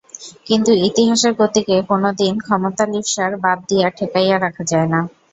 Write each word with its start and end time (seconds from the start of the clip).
কিন্তু 0.47 0.71
ইতিহাসের 0.87 1.33
গতিকে 1.39 1.75
কোনো 1.89 2.09
দিন 2.19 2.33
ক্ষমতালিপ্সার 2.39 3.31
বাঁধ 3.43 3.59
দিয়া 3.69 3.87
ঠেকাইয়া 3.97 4.37
রাখা 4.37 4.63
যায় 4.71 4.87
না। 4.93 4.99